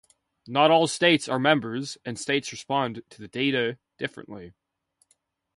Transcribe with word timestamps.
Not 0.47 0.71
all 0.71 0.87
states 0.87 1.29
are 1.29 1.37
members, 1.37 1.95
and 2.03 2.17
states 2.17 2.51
respond 2.51 3.03
to 3.07 3.21
the 3.21 3.27
data 3.27 3.77
differently. 3.99 4.53